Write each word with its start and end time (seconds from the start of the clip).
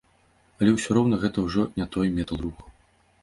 Але 0.61 0.71
ўсё 0.77 0.95
роўна 0.99 1.19
гэта 1.25 1.37
ўжо 1.47 1.65
не 1.81 1.87
той 1.97 2.07
метал-рух. 2.17 2.57